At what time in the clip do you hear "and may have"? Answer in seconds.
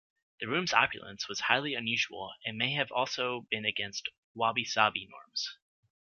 2.43-2.91